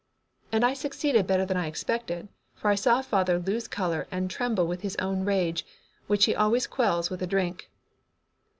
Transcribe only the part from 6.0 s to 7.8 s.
which he always quells with drink.